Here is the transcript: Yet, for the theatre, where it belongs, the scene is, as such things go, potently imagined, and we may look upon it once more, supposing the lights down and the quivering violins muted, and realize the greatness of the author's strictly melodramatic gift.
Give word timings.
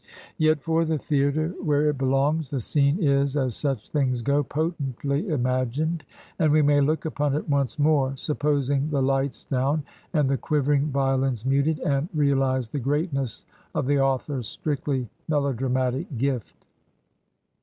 Yet, 0.39 0.63
for 0.63 0.83
the 0.83 0.97
theatre, 0.97 1.49
where 1.61 1.87
it 1.87 1.99
belongs, 1.99 2.49
the 2.49 2.59
scene 2.59 2.97
is, 2.97 3.37
as 3.37 3.55
such 3.55 3.89
things 3.91 4.23
go, 4.23 4.41
potently 4.43 5.29
imagined, 5.29 6.05
and 6.39 6.51
we 6.51 6.63
may 6.63 6.81
look 6.81 7.05
upon 7.05 7.35
it 7.35 7.47
once 7.47 7.77
more, 7.77 8.17
supposing 8.17 8.89
the 8.89 9.03
lights 9.03 9.43
down 9.43 9.83
and 10.11 10.27
the 10.27 10.39
quivering 10.39 10.87
violins 10.87 11.45
muted, 11.45 11.77
and 11.81 12.09
realize 12.15 12.67
the 12.67 12.79
greatness 12.79 13.45
of 13.75 13.85
the 13.85 13.99
author's 13.99 14.47
strictly 14.47 15.07
melodramatic 15.27 16.17
gift. 16.17 16.65